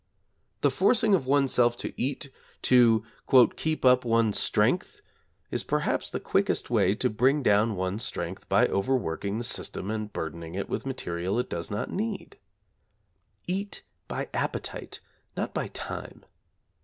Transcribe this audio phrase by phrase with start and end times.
[0.61, 2.31] The forcing of oneself to eat
[2.63, 3.05] to
[3.55, 5.03] 'keep up one's strength,'
[5.51, 10.11] is perhaps the quickest way to bring down one's strength by overworking the system and
[10.11, 12.39] burdening it with material it does not need.
[13.47, 15.01] Eat by appetite,
[15.37, 16.25] not by time.